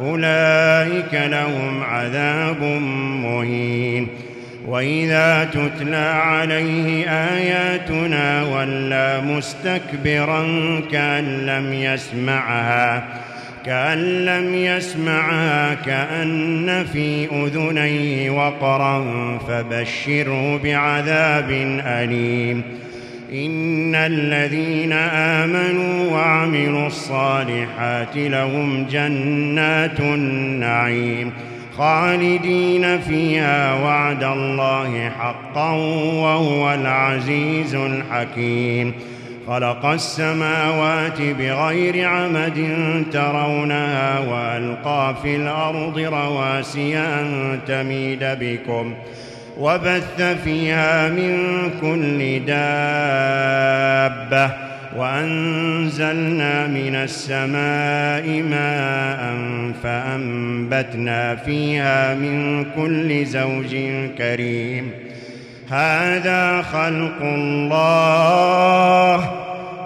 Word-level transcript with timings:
أولئك 0.00 1.14
لهم 1.30 1.82
عذاب 1.82 2.62
مهين. 3.22 4.08
وإذا 4.66 5.48
تتلى 5.52 5.96
عليه 5.96 7.10
آياتنا 7.10 8.42
ولى 8.42 9.20
مستكبرا 9.24 10.44
كأن 10.92 11.46
لم 11.46 11.72
يسمعها 11.72 13.04
كأن 13.66 14.24
لم 14.24 14.54
يسمعها 14.54 15.74
كأن 15.74 16.84
في 16.92 17.28
أذنيه 17.32 18.30
وقرا 18.30 19.04
فبشره 19.48 20.60
بعذاب 20.64 21.50
أليم. 21.84 22.62
إن 23.32 23.94
الذين 23.94 24.92
آمنوا 24.92 26.12
وعملوا 26.12 26.86
الصالحات 26.86 28.16
لهم 28.16 28.86
جنات 28.90 30.00
النعيم 30.00 31.32
خالدين 31.78 32.98
فيها 32.98 33.74
وعد 33.74 34.24
الله 34.24 35.10
حقا 35.18 35.70
وهو 36.22 36.74
العزيز 36.74 37.74
الحكيم. 37.74 38.92
خلق 39.46 39.86
السماوات 39.86 41.20
بغير 41.20 42.08
عمد 42.08 42.72
ترونها 43.12 44.18
وألقى 44.18 45.14
في 45.22 45.36
الأرض 45.36 45.98
رواسي 45.98 46.98
أن 46.98 47.58
تميد 47.66 48.24
بكم 48.40 48.94
ۖ. 48.94 49.27
وبث 49.58 50.22
فيها 50.44 51.08
من 51.08 51.60
كل 51.80 52.44
دابة 52.44 54.50
وأنزلنا 54.96 56.66
من 56.66 56.94
السماء 56.94 58.42
ماء 58.42 59.34
فأنبتنا 59.82 61.36
فيها 61.36 62.14
من 62.14 62.64
كل 62.64 63.26
زوج 63.26 63.76
كريم. 64.18 64.90
هذا 65.70 66.62
خلق 66.62 67.22
الله. 67.22 69.30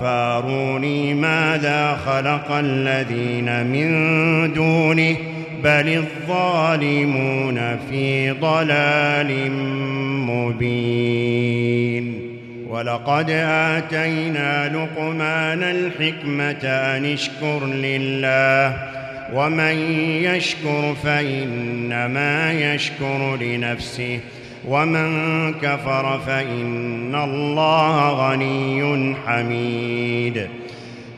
فاروني 0.00 1.14
ماذا 1.14 1.98
خلق 2.06 2.50
الذين 2.50 3.66
من 3.66 4.52
دونه 4.52 5.16
بل 5.64 5.88
الظالمون 5.88 7.78
في 7.90 8.30
ضلال 8.30 9.52
مبين 10.30 12.18
ولقد 12.68 13.30
آتينا 13.48 14.68
لقمان 14.68 15.62
الحكمة 15.62 16.68
أن 16.68 17.12
اشكر 17.12 17.66
لله 17.66 18.76
ومن 19.34 19.78
يشكر 20.24 20.94
فإنما 21.04 22.52
يشكر 22.52 23.36
لنفسه 23.36 24.20
ومن 24.68 25.54
كفر 25.54 26.20
فإن 26.26 27.14
الله 27.14 28.10
غني 28.10 29.14
حميد 29.26 30.46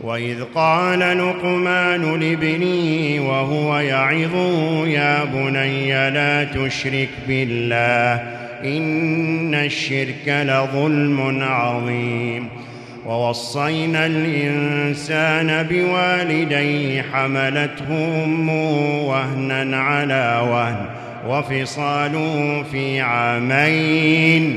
وإذ 0.00 0.44
قال 0.54 0.98
لقمان 0.98 2.20
لابنه 2.20 3.28
وهو 3.28 3.78
يعظه 3.78 4.86
يا 4.86 5.24
بني 5.24 6.10
لا 6.10 6.44
تشرك 6.44 7.08
بالله 7.28 8.22
إن 8.64 9.54
الشرك 9.54 10.28
لظلم 10.28 11.42
عظيم. 11.42 12.48
ووصينا 13.06 14.06
الإنسان 14.06 15.66
بوالديه 15.70 17.04
حملته 17.12 18.24
أمه 18.24 19.00
وهنا 19.08 19.76
على 19.76 20.42
وهن 20.50 20.86
وفصاله 21.28 22.64
في 22.72 23.00
عامين. 23.00 24.56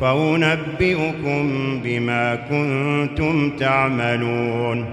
فأنبئكم 0.00 1.80
بما 1.84 2.34
كنتم 2.34 3.50
تعملون. 3.50 4.86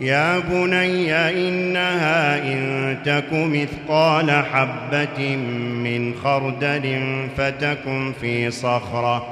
يا 0.00 0.38
بني 0.38 1.14
إنها 1.14 2.38
إن 2.52 2.96
تك 3.04 3.32
مثقال 3.32 4.30
حبة 4.30 5.36
من 5.84 6.14
خردل 6.14 7.00
فتكن 7.36 8.12
في 8.20 8.50
صخرة 8.50 9.26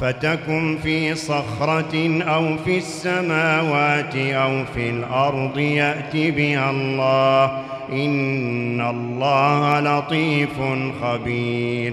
فتكن 0.00 0.78
في 0.82 1.14
صخرة 1.14 2.22
أو 2.22 2.56
في 2.64 2.78
السماوات 2.78 4.16
أو 4.16 4.64
في 4.74 4.90
الأرض 4.90 5.58
يأت 5.58 6.16
بها 6.16 6.70
الله. 6.70 7.62
إن 7.92 8.80
الله 8.80 9.80
لطيف 9.80 10.60
خبير. 11.02 11.92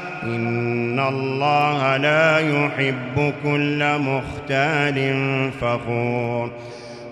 إن 0.23 0.99
الله 0.99 1.97
لا 1.97 2.39
يحب 2.39 3.33
كل 3.43 3.99
مختال 3.99 5.21
فخور 5.61 6.51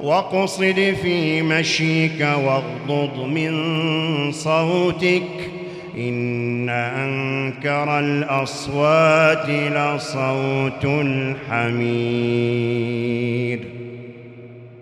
واقصد 0.01 0.95
في 1.01 1.41
مشيك 1.41 2.21
واغضض 2.21 3.25
من 3.25 3.51
صوتك 4.31 5.23
إن 5.97 6.69
أنكر 6.69 7.99
الأصوات 7.99 9.49
لصوت 9.49 10.85
الحمير 11.89 13.78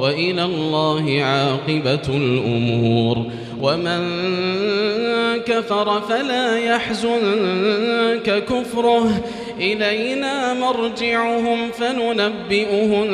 وإلى 0.00 0.44
الله 0.44 1.22
عاقبة 1.22 2.16
الأمور. 2.16 3.26
ومن 3.60 4.10
كفر 5.46 6.00
فلا 6.00 6.58
يحزنك 6.58 8.44
كفره. 8.44 9.24
إلينا 9.60 10.54
مرجعهم 10.54 11.70
فننبئهم 11.70 13.06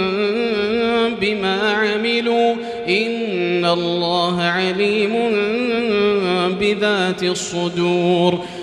بما 1.21 1.61
عملوا. 1.71 2.55
إن 2.89 3.65
الله 3.65 4.43
عليم 4.43 5.13
بذات 6.61 7.23
الصدور. 7.23 8.39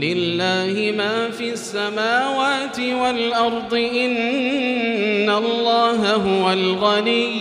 لله 0.00 0.94
ما 0.96 1.30
في 1.30 1.52
السماوات 1.52 2.80
والأرض 2.80 3.74
إن 3.74 5.30
الله 5.30 6.12
هو 6.14 6.52
الغني. 6.52 7.32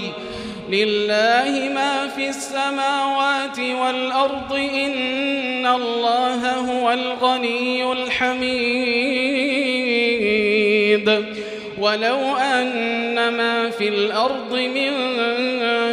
لله 0.70 1.70
ما 1.76 2.08
في 2.08 2.30
السماوات 2.30 3.60
والأرض 3.60 4.54
إن 4.54 5.68
الله 5.68 6.52
هو 6.54 6.92
الغني 6.92 7.92
الحميد. 7.92 9.16
ولو 11.78 12.36
أن 12.36 13.30
ما 13.30 13.70
في 13.70 13.88
الأرض 13.88 14.54
من 14.54 14.92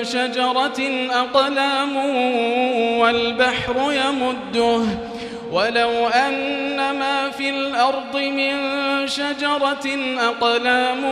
شجرة 0.04 0.80
أقلام 1.10 1.96
والبحر 2.98 3.92
يمده 3.92 5.11
ولو 5.52 6.08
أن 6.08 6.76
ما 6.76 7.30
في 7.30 7.50
الأرض 7.50 8.16
من 8.16 8.52
شجرة 9.08 9.86
أقلام 10.18 11.04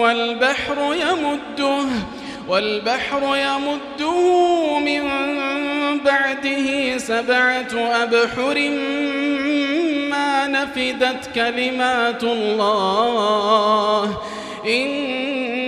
والبحر 0.00 0.94
يمده 0.94 1.84
والبحر 2.48 3.36
يمده 3.36 4.78
من 4.78 5.02
بعده 6.04 6.98
سبعة 6.98 7.74
أبحر 7.74 8.70
ما 10.10 10.46
نفدت 10.46 11.30
كلمات 11.34 12.24
الله. 12.24 14.04
إن 14.66 15.27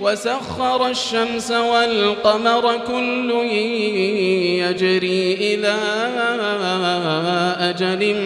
وسخر 0.00 0.90
الشمس 0.90 1.50
والقمر 1.50 2.80
كل 2.86 3.30
يجري 4.60 5.34
إلى 5.34 5.74
أجل 7.60 8.16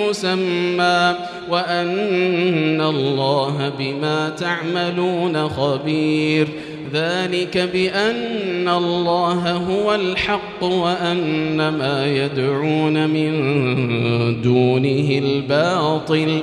مسمى 0.00 1.14
وأن 1.48 2.80
الله 2.80 3.72
بما 3.78 4.28
تعملون 4.28 5.48
خبير 5.48 6.48
ذلك 6.92 7.58
بأن 7.58 8.68
الله 8.68 9.52
هو 9.52 9.94
الحق 9.94 10.64
وأن 10.64 11.68
ما 11.68 12.06
يدعون 12.06 13.10
من 13.10 13.32
دونه 14.42 15.18
الباطل 15.18 16.42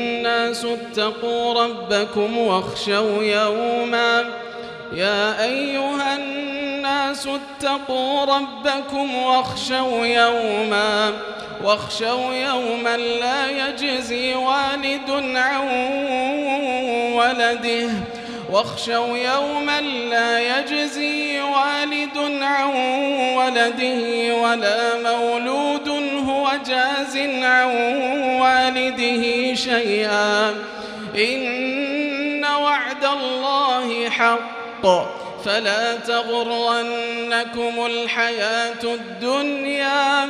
اتقوا 0.57 1.63
ربكم 1.63 2.37
واخشوا 2.37 3.23
يوما. 3.23 4.25
يا 4.93 5.43
أيها 5.43 6.15
الناس 6.15 7.27
اتقوا 7.27 8.25
ربكم 8.25 9.15
واخشوا 9.15 10.05
يوما. 10.05 11.11
واخشوا 11.63 12.33
يوما 12.33 12.97
لا 12.97 13.49
يجزي 13.49 14.33
والد 14.33 15.35
عن 15.37 15.67
ولده. 17.15 17.89
واخشوا 18.51 19.17
يوما 19.17 19.81
لا 19.81 20.39
يجزي 20.39 21.41
والد 21.41 22.17
عن 22.41 22.69
ولده 23.37 24.35
ولا 24.35 24.97
مولود 25.03 25.89
هو 26.27 26.51
جاز 26.67 27.17
عن 27.43 27.75
والده 28.41 29.53
شيئا. 29.55 30.49
إن 31.15 32.45
وعد 32.45 33.05
الله 33.05 34.09
حق. 34.09 34.87
فلا 35.45 35.95
تغرنكم 35.95 37.85
الحياة 37.85 38.83
الدنيا. 38.83 40.29